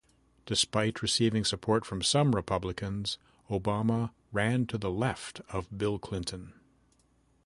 [0.47, 3.19] Despite receiving support from some Republicans,
[3.51, 6.53] Obama ran to the left of Bill Clinton.